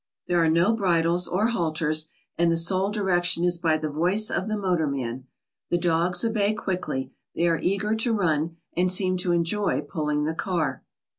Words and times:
There 0.25 0.43
are 0.43 0.49
no 0.49 0.73
bridles 0.73 1.27
or 1.27 1.49
halters, 1.49 2.11
and 2.35 2.51
the 2.51 2.55
sole 2.57 2.89
direction 2.89 3.43
is 3.43 3.59
by 3.59 3.77
the 3.77 3.87
voice 3.87 4.31
of 4.31 4.47
the 4.47 4.57
motor 4.57 4.87
man. 4.87 5.27
The 5.69 5.77
dogs 5.77 6.25
obey 6.25 6.55
quickly, 6.55 7.11
they 7.35 7.47
are 7.47 7.59
eager 7.61 7.93
to 7.93 8.11
run, 8.11 8.57
and 8.75 8.89
seem 8.89 9.15
to 9.17 9.31
enjoy 9.31 9.81
pulling 9.81 10.23
the 10.25 10.33
car. 10.33 10.81